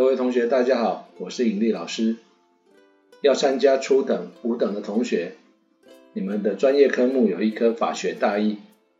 [0.00, 2.16] 各位同学，大家好，我是尹力老师。
[3.20, 5.34] 要参加初等、五等的同学，
[6.14, 8.56] 你们的专业科目有一科法学大义。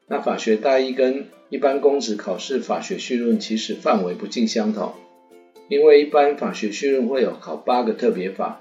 [0.08, 4.92] 那法学大义跟一般公职考试法学绪论其实范围不尽相同，
[5.70, 8.60] 因为一般法学绪论会有考八个特别法，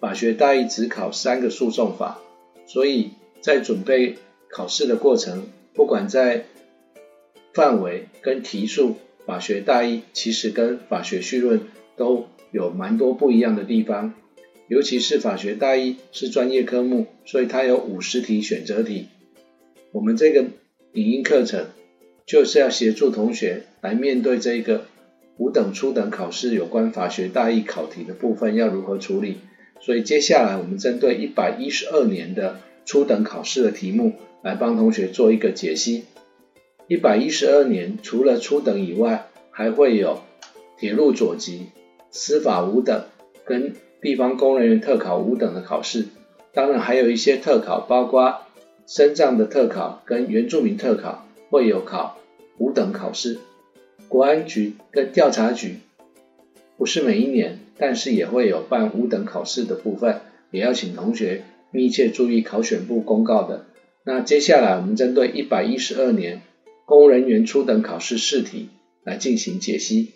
[0.00, 2.18] 法学大义只考三个诉讼法，
[2.66, 3.10] 所以
[3.42, 4.16] 在准备
[4.48, 6.46] 考试的过程，不管在
[7.52, 8.96] 范围跟题数，
[9.26, 11.60] 法学大义其实跟法学绪论
[11.96, 14.14] 都有蛮多不一样的地方，
[14.68, 19.06] 尤其是法学大义是专业科目，所以它有五十题选择题。
[19.92, 20.44] 我们这个
[20.92, 21.66] 影音课程
[22.26, 24.86] 就是要协助同学来面对这个
[25.36, 29.38] 五等初等考试有关法学大义考题的部分要如何处理。
[29.80, 36.04] 所以接下来我们针对一百一十二年的初等考试的题目来帮同学做一个解析。
[36.88, 40.22] 一百一十二年除了初等以外，还会有
[40.78, 41.66] 铁路左级、
[42.16, 43.06] 司法五等
[43.44, 46.06] 跟地方公人员特考五等的考试。
[46.52, 48.42] 当然还有一些特考，包括
[48.86, 52.16] 身障的特考跟原住民特考会有考
[52.56, 53.40] 五等考试。
[54.06, 55.78] 国安局跟调查局
[56.78, 60.20] 不是每一年，但是也会有办五等考试的部分，
[60.52, 61.42] 也要请同学
[61.72, 63.64] 密切注意考选部公告的。
[64.04, 66.42] 那接下来我们针对一百一十二年。
[66.86, 68.68] 公人员初等考试试题
[69.02, 70.12] 来进行解析。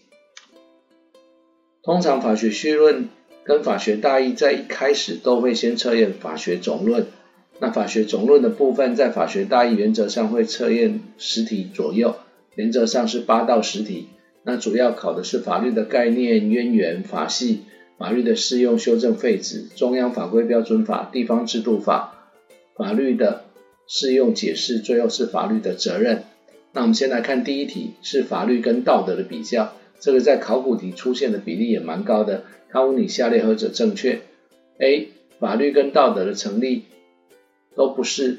[1.88, 3.08] 通常法学绪论
[3.44, 7.06] 跟法学大义在一开始都会先测验法学总论。
[7.60, 12.16] 那法学总论的部分，在法学大义原则上会测验十题左右，
[12.56, 14.08] 原则上是八到十题。
[14.42, 17.60] 那主要考的是法律的概念、渊源、法系、
[17.96, 22.28] 法律的适用、修正废止、中央法规标准法、地方制度法、
[22.76, 23.44] 法律的
[23.86, 26.24] 适用解释，最后是法律的责任。
[26.74, 29.72] 那我们先来看第一题，是法律跟道德的比较。
[30.00, 32.44] 这个在考古题出现的比例也蛮高的。
[32.70, 34.20] 它问你下列何者正确
[34.78, 35.08] ？A.
[35.38, 36.84] 法律跟道德的成立
[37.74, 38.38] 都不是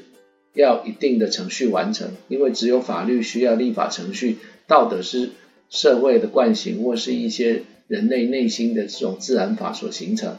[0.54, 5.30] 要一定的程序完成，因为只有法律需要立法程序，道德是
[5.68, 10.36] 社会的惯行或是一些人类内心的这种自然法所形成。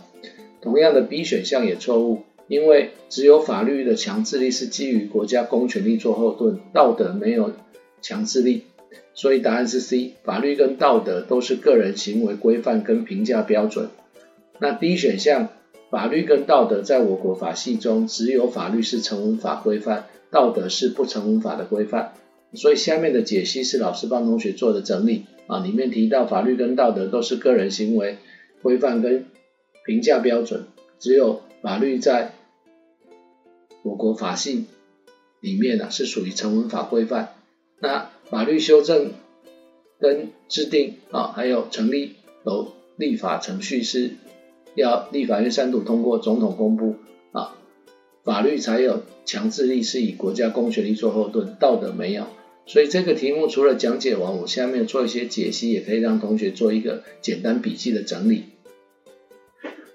[0.62, 2.24] 同样的 B 选项也错误。
[2.48, 7.54] 因为只有法律的强制力是基于国家公权力做后盾，道德没有
[8.02, 8.64] 强制力，
[9.14, 10.14] 所以答案是 C。
[10.24, 13.90] 法律跟道德都是个人行为规范跟评价标准。
[14.60, 15.50] 那 D 选项，
[15.90, 22.14] 法律跟道德在我国法系中，只有法律是成文法规范，道德是不成文法的规范。
[22.54, 28.18] 所以下面的解析是老师帮同学做的整理啊，里面提到法律跟道德都是个人行为
[28.62, 29.26] 规范跟
[29.86, 30.66] 评价标准，
[31.00, 32.34] 只有法律在
[33.84, 34.66] 我国法系
[35.40, 37.30] 里面呢、啊、是属于成文法规范，
[37.80, 39.12] 那法律修正
[40.00, 42.16] 跟制定啊，还有成立
[42.46, 44.12] 有立法程序是
[44.74, 46.96] 要立法院三读通过，总统公布
[47.34, 47.58] 啊，
[48.24, 52.26] 法律才有强制力，是以国家公权力做后盾，道德没有。
[52.66, 58.46] 所以这个题目除了讲解完，我下面做一些解析，也可以让同学做一个简单笔记的整理。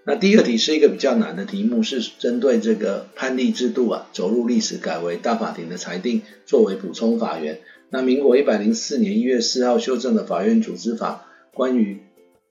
[0.04, 7.60] 那第二题是一个比较难的题目，是针对这个判例制度啊，走入历史改为大法庭的裁定作为补充法源。
[7.90, 11.98] 那民国一百零四年一月四号修正的法院组织法，关于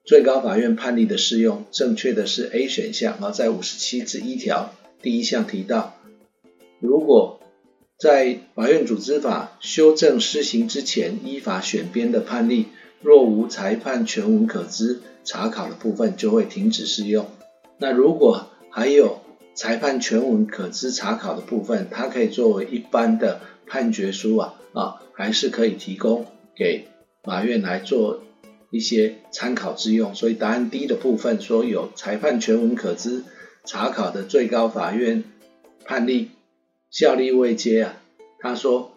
[0.06, 5.96] 最高法院判例的适用，正确的是 A 选项啊，在五十七之一条第一项提到，
[6.80, 7.42] 如果
[7.98, 12.68] 在法院组织法修正施行之前依法选编的判例，
[13.02, 17.26] 若无裁判全文可知查考的部分，就会停止适用。
[17.78, 19.22] 那如果还有
[19.54, 26.88] 裁判全文可知查考的部分，它可以作为一般的判决书啊啊，还是可以提供给
[27.24, 28.22] 法院来做
[28.70, 30.14] 一些参考之用。
[30.16, 33.24] 所以答案 D 的部分说有裁判全文可知
[33.64, 35.24] 查考的最高法院
[35.84, 36.32] 判例
[36.90, 38.02] 效力未接啊，
[38.40, 38.92] 他说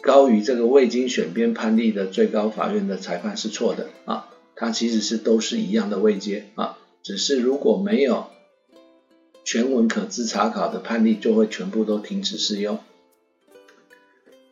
[0.00, 6.78] 高于这个未经选编判例的最高法院的裁判是错的啊，它其实是都是一样的未接啊。
[7.02, 8.26] 只是如果没有
[9.44, 12.78] 全文可知查考的判例，就会全部都停止适用。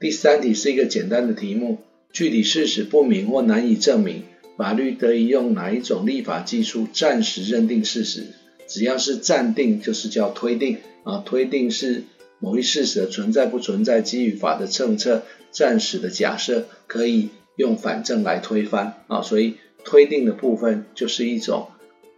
[0.00, 1.78] 第三题是一个简单的题目，
[2.12, 4.22] 具体事实不明或难以证明，
[4.56, 8.26] 法律得以用哪一种立法技术暂时认定事实？
[8.68, 11.24] 只要是暂定，就是叫推定啊。
[11.26, 12.04] 推定是
[12.38, 19.22] 某一事实的存在不存在，基于法的政策暂时的假设，可以用反证来推翻啊。
[19.22, 19.54] 所以
[19.84, 21.68] 推定的部分就是一种。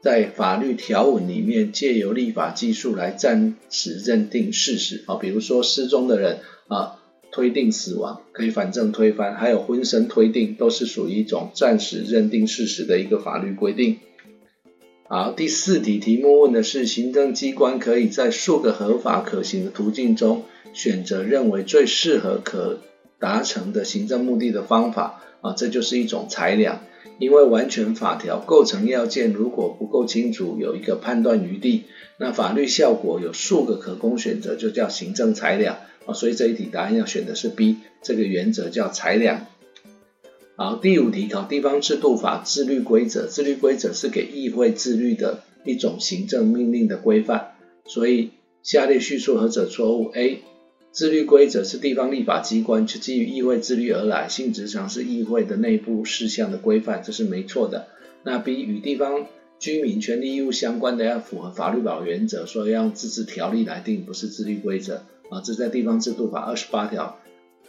[0.03, 6.38] 在法律条文里面，借由立法技术来暂时认定事实啊，比如说失踪的人
[6.69, 6.97] 啊，
[7.32, 13.99] 推定死亡，可以反证推翻，还有婚生推定，都是属于一种暂时认定事实的一个法律规定。
[15.09, 22.79] 好，第四题题目问的是行政机关可以在数个合法可行的途径中，选择认为最适合可
[23.19, 26.81] 达成的行政目的的方法啊，这就是一种裁量。
[27.19, 31.85] 因为完全法条构成要件如果不够清楚，有一个判断余地，
[32.19, 36.14] 那法律效果有数个可供选择，就叫行政裁量啊。
[36.14, 39.47] 所以这一题答案要选的是 B，这个原则叫裁量。
[40.56, 47.52] 好，第五题考地方制度法自律规则，自律规则是给议会自律的一种行政命令的规范，
[47.87, 48.31] 所以
[48.62, 50.43] 下列叙述何者错误？A
[50.93, 57.87] 自律规则是地方立法机关就基于议会自律而来，性质上是议会的内部事项的规范，这是没错的。
[58.23, 65.41] 那 B 与地方居民权利义务相关的要符合法律保原则，所以要自治条例来定，不是自律规则啊。
[65.43, 67.19] 这在地方制度法二十八条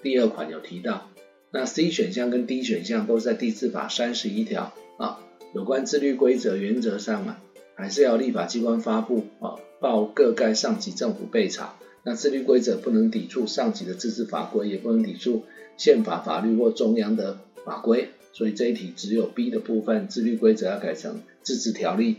[0.04, 1.08] 第二款有提到。
[1.54, 5.20] 那 C 选项跟 D 选项都是在地治法三十一条啊，
[5.54, 7.42] 有关自律规则原则上啊，
[7.76, 11.76] 还是要立法机关发布啊，报各盖上级政府备查。
[12.04, 15.44] 那自律规则不能抵触上级的自治法规，也不能抵触
[15.78, 22.16] 宪法法律或中央的法规，所以这一题只有 B 的部分，自律规则要改成自治条例。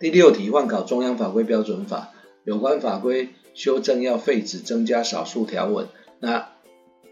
[0.00, 2.12] 第六题换考中央法规标准法，
[2.44, 5.88] 有关法规修正要废止增加少数条文，
[6.20, 6.50] 那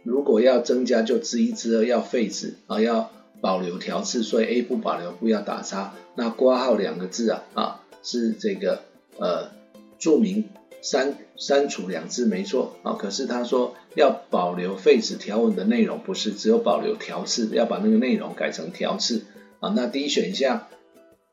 [0.04, 3.10] 如果要增加就之一之二要废止啊，要
[3.40, 5.94] 保留条次，所以 A 不保留不要打叉。
[6.14, 8.82] 那括号两个字啊啊是这个
[9.18, 9.50] 呃
[9.98, 10.44] 注明。
[10.82, 19.24] 删删除两字没错啊，可是他说要保留废止条文的内容，不是只有保留条次，要把那个内容改成条次
[19.58, 19.72] 啊。
[19.74, 20.68] 那第一选项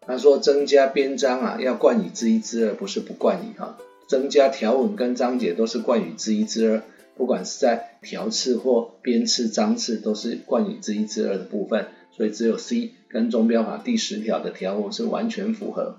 [0.02, 3.78] 他说增加编章啊，要冠以之一之二，不是不冠以哈。
[4.08, 6.84] 增加条文跟章节都是冠以之一之二，
[7.16, 15.98] 不管是在条次或编次、章次都是冠以之一之二的部分，所以只有 C 跟中标法第十条的条文是完全符合。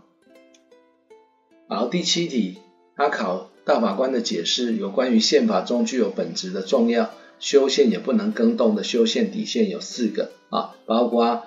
[1.66, 2.58] 好，第七题。
[2.96, 7.10] 他考大法官的解释，有关于宪法中具有本质的重要
[7.40, 11.42] 修宪也不能更动的修宪底线有四个啊，包括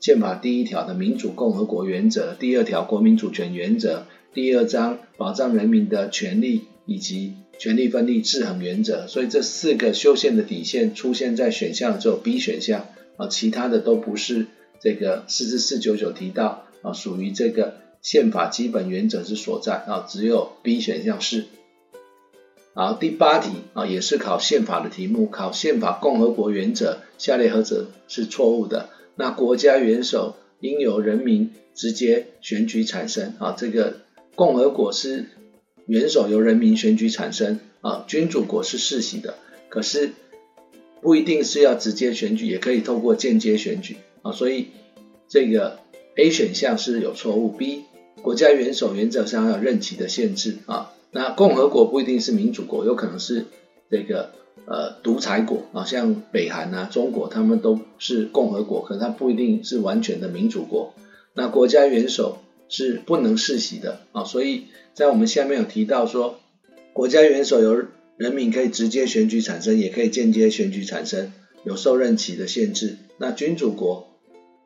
[0.00, 9.06] 宪法第一条的民主共和国原则，第二条国民主权原则，第二章保障人民的权利以及权力分立制衡原则。
[9.06, 12.86] 所以这四个修宪的底线出现在选项只有 B 选项
[13.16, 14.44] 啊，其他的都不是
[14.78, 17.78] 这个四至四九九提到啊，属于这个。
[18.02, 21.46] 宪法基本原则之所在啊，只有 B 选项是。
[22.72, 28.90] 好，第八题啊，也是考宪法的题目，考宪法共和国原则，下列何者是错误的？
[29.16, 34.02] 那国家元首应由人民直接选举产生啊，这个
[34.36, 35.24] 共和国是
[35.86, 39.34] 元首由人民选举产生啊，君主国是世袭的，
[39.70, 40.10] 可是
[41.00, 44.68] 不一定是要直接选举，也可以透过间接选举啊，所以
[45.26, 45.78] 这个
[46.16, 47.84] A 选项是有错误，B。
[48.22, 53.46] 国家元首原则上要任期的限制啊，那共和国不一定是民主国，有可能是
[53.90, 54.32] 这个
[54.66, 60.92] 呃独裁国啊，像北韩啊、中国，他们都是共和国，可是它不一定是完全的民主国。
[61.34, 62.38] 那国家元首
[62.68, 64.64] 是不能世袭的啊，所以
[64.94, 66.40] 在我们下面有提到说，
[66.92, 67.84] 国家元首由
[68.16, 71.32] 人民可以直接选举产生，也可以间接选举产生，
[71.64, 72.96] 有受任期的限制。
[73.18, 74.08] 那君主国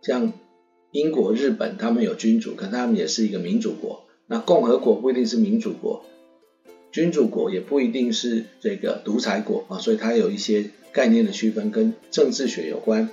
[0.02, 0.32] 像。
[0.92, 4.08] 英国、日本，他们有君主，可他们也是一个民主国。
[4.26, 6.04] 那共和国不一定是民主国，
[6.90, 13.08] 君主国也不一定是这个独裁国啊，所以它有一些概念的区分，跟政治学有关。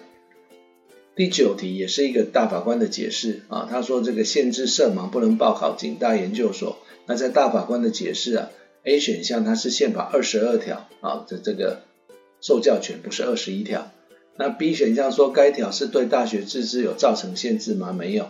[1.18, 6.78] 第九题也是一个大法官的解释啊，他说这个限制色盲不能报考警大研究所。
[7.08, 8.52] 那在大法官的解释啊
[8.84, 11.82] ，A 选项它是宪法二十二条啊的这个
[12.40, 13.92] 受教权，不是二十一条。
[14.38, 17.92] 那 B 选项说该条是对大学自治有造成限制吗？
[17.94, 18.28] 没有。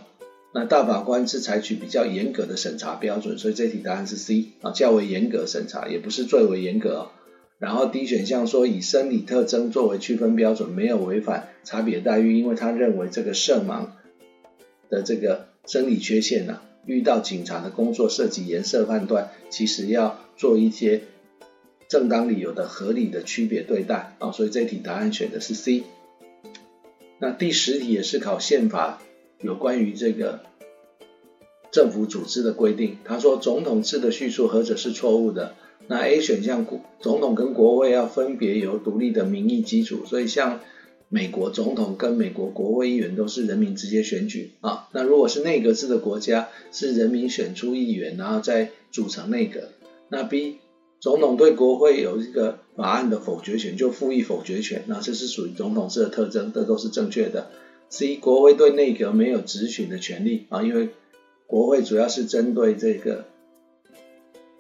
[0.54, 7.12] 那大法官是采取比较严格的审查标准，所以这题答案是 C 啊，较为严格审查，也不是最为严格哦。
[7.60, 13.88] 然后 D 选项说以生理特征作为区分标准，没有违反差别待遇，因为他认为这个色盲
[14.90, 21.02] 的这个生理缺陷啊，遇到警察的工作涉及颜色判断，其实要做一些
[21.88, 25.84] 正当理由的合理的区别对待啊，所以这题答案选的是 C。
[27.18, 29.02] 那第十题也是考宪法
[29.42, 30.42] 有关于这个
[31.72, 32.98] 政府组织的规定。
[33.04, 35.56] 他说总统制的叙述何者是错误的？
[35.88, 40.60] 那 A 选项国总统跟国会要分别由独立的民意基础，所以像
[41.10, 44.90] 美国总统跟美国国会议员都是人民直接选举啊。
[44.92, 49.70] 那如果是内阁制的国家，是人民选出议员，然后再组成内阁。
[50.10, 50.58] 那 B
[51.00, 57.52] 总统对国会有一个法案的否决权，就赋予否决权，那这是属于总统制的特征，这都是正确的。
[57.90, 60.90] C，国会对内阁没有质询的权利啊，因为
[61.46, 63.26] 国会主要是针对这个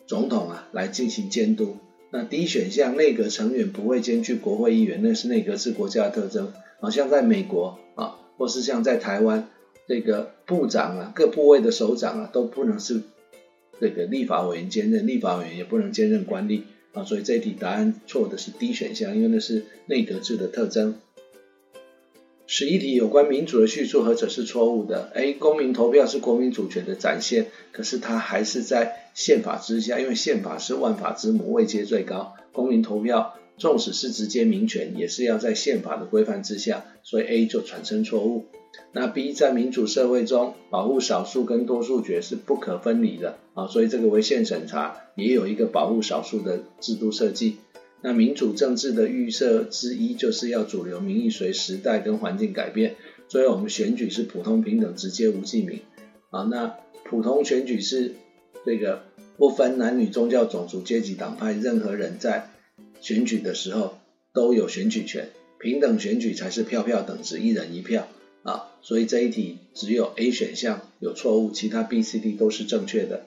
[0.07, 1.77] 总统啊来进行监督。
[2.09, 6.53] 那 D 选项，内阁成员不会兼具国会议员，那是内阁制国家的特征。
[6.79, 9.49] 好像在美国啊，或是像在台湾，
[9.87, 13.01] 这个部长啊，各部位的首长啊，都不能是
[13.81, 16.61] 这个立法委员兼任，立法委员也不能兼任官吏
[16.93, 17.03] 啊。
[17.03, 20.95] 所以这题答案错的是 D 选项，因为那是内阁制的特征。
[22.50, 25.34] 十一题有关民主的叙述何者是错误的？A.
[25.34, 33.36] 公民投票是国民主权的展现，可是它还是在宪法之下，因为宪法是万法之母，位阶最高，公民投票。
[33.58, 38.46] 纵使是直接民权，也是要在宪法的规范之下，所以 A 就产生错误。
[38.92, 47.58] 那 B 在民主社会中，保护少数跟多数决是不可分离的啊，所以这个违宪审查也有一个保护少数的制度设计。
[48.01, 52.96] 那民主政治的预设之一，就是要主流民意随时代跟环境改变。
[53.30, 55.82] 所以我们选举是普通平等、直接无记名
[56.30, 56.44] 啊。
[56.44, 58.13] 那普通选举是
[58.66, 59.04] 这个
[59.36, 62.50] 不分男女、宗教、种族、阶级、党派，任何人在
[63.01, 63.98] 选举的时候
[64.34, 68.08] 都有选举权，平等选举才是票票等值，一人一票
[68.44, 73.25] 啊，所以这一题只有 A 选项有错误，其他 B、C、D 都是正确的。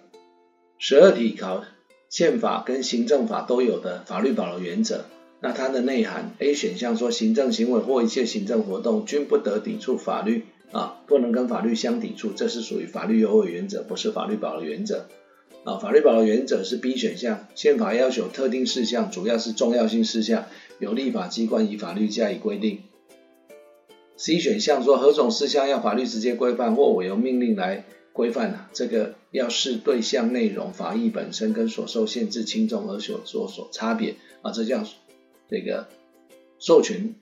[0.78, 1.64] 十二题考
[2.10, 5.04] 宪法跟行政法都有的法律保留原则，
[5.40, 15.06] 那它的内涵 A 选项说行政行为或一切行政活动均不得抵触法律啊，不能跟法律相抵触，这是属于法律优位原则，不是法律保留原则。
[15.62, 20.46] 啊，法律保留原则是 B 选项，宪法要求特定事项，主要是重要性事项，
[20.80, 22.80] 由立法机关以法律加以规定。
[24.16, 28.66] C 选项说何种事项要法律直接规范或委由命令来规范呢？
[28.72, 34.84] 这个要视对象、内容、法益本身跟所受限制轻重而有所所差别啊，这叫
[35.48, 35.88] 这个
[36.58, 37.14] 授权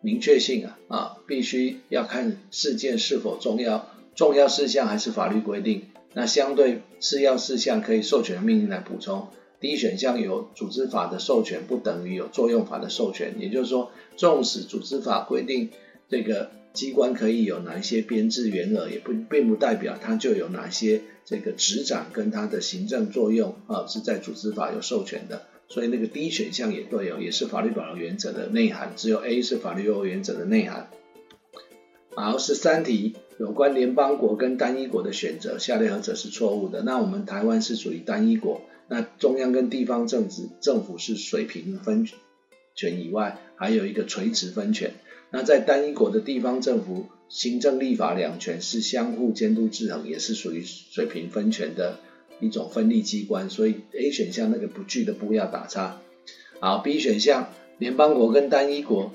[0.00, 5.84] 明确性啊啊，必须要看事件是否重要，重要事项还是法律规定。
[6.14, 9.28] 那相对次要事项可以授权命令来补充。
[9.60, 15.70] 第一选项有组织法的授权不等于有作用法的授权，也就是说，纵使组织法规定
[16.08, 25.42] 这个机关可以有哪一些编制员额，也不并不代表它就有哪些这个执掌跟它的行政作用啊是在组织法有授权的。
[25.68, 30.90] 所以那个第一选项也对哦，也是法律保留原则的内涵，只有 A 是法律优位原则的内涵。
[32.14, 33.14] 好，十三题。
[33.38, 36.82] 有关联邦国跟单一国的选择，下列何者是错误的？
[36.82, 42.06] 那我们台湾是属于单一国，那中央跟地方政治政府是水平分
[42.76, 44.92] 权以外，还有一个垂直分权。
[45.32, 51.98] 那在单一国的地方政府，行政立法两权是相互监督制衡，也是属于水平分权的
[52.38, 53.48] 一种分立机关。
[53.48, 56.00] 所以 A 选项那个不具的不要打叉。
[56.60, 57.48] 好，B 选项
[57.78, 59.12] 联邦国跟单一国。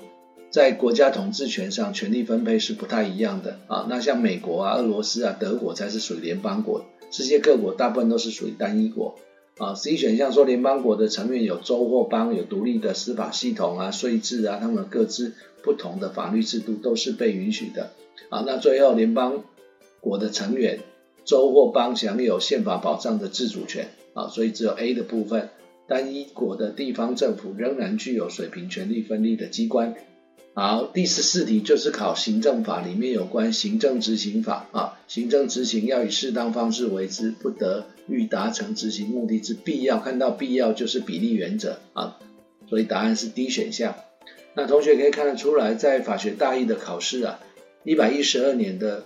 [0.50, 3.86] 在国家统治权上，权力分配是不太一样的啊。
[3.90, 9.14] 那像美国啊、俄罗斯啊、德国才是属于联邦国，世界各国大部分都是属于单一国
[9.58, 9.74] 啊。
[9.74, 17.90] C 选项说联邦国的成员有州或邦，有独立的司法系统啊、税制啊，他们各自不同的法律制度都是被允许的
[18.30, 18.44] 啊。
[18.46, 19.44] 那最后联邦
[20.00, 20.80] 国的成员
[21.24, 25.50] 州或邦享有宪法保障的自主权啊，所以只有 A 的部分，
[25.86, 29.94] 单一国的地方政府仍然具有水平权力分立的机关。
[30.58, 40.00] 好，第十四题就是考行政法里面有关行政执行法啊，行政执行要以适当方式为之，不得欲达成执行目的之必要。
[40.00, 42.18] 看到必要就是比例原则啊，
[42.68, 43.94] 所以答案是 D 选项。
[44.54, 47.38] 那同学可以看得出来，在法学大一的考试啊，
[47.84, 49.04] 一百一十二年的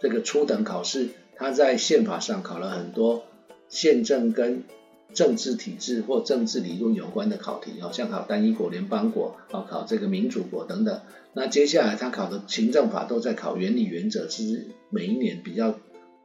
[0.00, 3.22] 这个初等考试，它在宪法上考了很多
[3.68, 4.64] 宪政跟
[5.12, 11.00] 政治体制或政治理论有关的考题，好像考单一国、联邦国，啊，考这个民主国等等。
[11.32, 15.78] 那接下来他考的行政法都在考原理原则，是每一年比较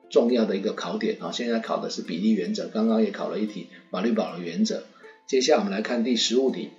[0.09, 1.17] 重要的一个考点。
[1.21, 4.83] 啊，现在考的是比例原则，刚刚也考了一题法律保留原则。
[5.27, 6.69] 接下来我们来看第十五题，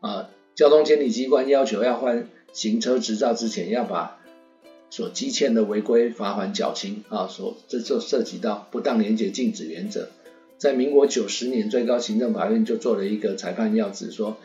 [0.00, 4.18] 啊，交通监理机关要求要换行车执照之前，要把
[4.90, 10.08] 所积欠的违规罚款缴清，啊，所这就涉及到不当廉洁禁止原则。
[10.58, 14.36] 在民国九十年，最高行政法院就做了一个裁判要旨，说，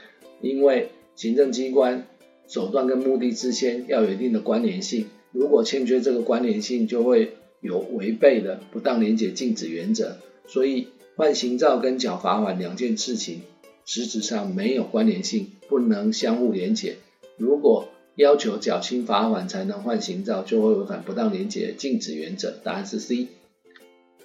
[0.41, 2.07] 因为行政机关
[2.47, 10.17] 手段跟目的之间要有一定的关联性，如果欠缺这个关联性，就会有违背的不当连结禁止原则。
[10.47, 13.41] 所以换行照跟缴罚款两件事情，
[13.85, 16.95] 实质上没有关联性，不能相互连结。
[17.37, 22.53] 如果要求缴清罚款才能换行照，就会违反不当连结禁止原则。
[22.63, 23.27] 答案是 C。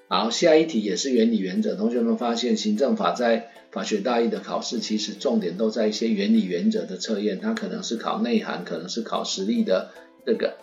[0.09, 1.75] 好，下一题也是原理原则。
[1.75, 9.91] 同学们发现，行政法在法学大一的考试，其实重点都在一些原理原则的测验，它可能是考内涵，可能是考实例的
[10.25, 10.59] 这个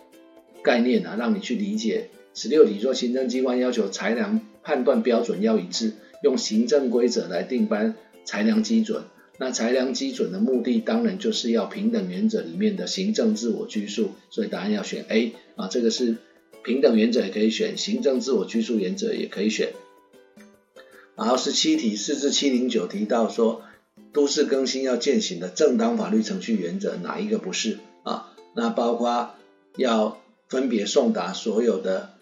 [0.62, 2.08] 概念啊，让你去理解。
[2.32, 9.02] 十六题说，行政机关要求裁量判断标准要一致，用行政规则来定班裁量基准。
[9.36, 16.16] 那裁量基准的目的，当然就是要平等原则里面的行政自我拘束，所以答案要选 A 啊，这个是。
[16.64, 19.74] 平等原则也可以选，行政自我拘束原则也可以选。
[21.14, 23.62] 然后十七题四至七零九提到说，
[24.14, 28.32] 都市更新要践行的正当法律程序原则哪一个不是啊？
[28.54, 29.34] 那包括
[29.76, 30.18] 要
[30.48, 32.14] 分别送达所有的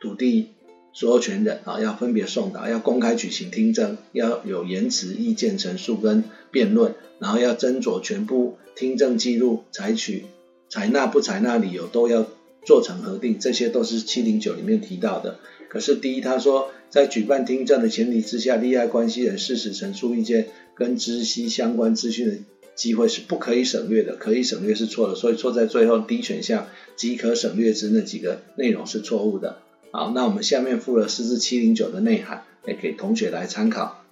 [0.00, 0.48] 土地
[0.92, 10.24] 所有权人啊，要分别送达，要公开举行听证，要有言辞意见陈述跟辩论，然后要斟酌全部听证记录，采取
[10.68, 12.26] 采纳不采纳理由都要。
[12.68, 15.38] 做成核定，这些都是七零九里面提到的。
[15.70, 22.36] 可是第一，他说在举办听证的前提之下，利害关系人事实陈述意见跟知悉相关资讯的
[22.74, 29.60] 机会是不可以省略的，可以省略是错的，所以错在最后 D 选项即可省略之那几个内容是错误的。
[29.90, 34.04] 好，那我们下面附了四至七零九的内涵，也给同学来参考。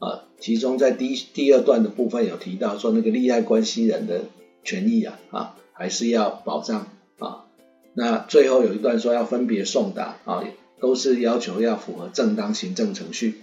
[0.00, 4.22] 啊，其中在第第二段的部分有提到说，那个利害关系人的
[4.64, 6.88] 权益啊，啊，还是要保障。
[7.94, 10.44] 那最后有一段说要分别送达啊，
[10.80, 13.42] 都是要求要符合正当行政程序。